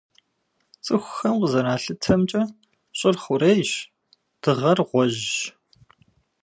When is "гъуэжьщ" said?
4.89-5.35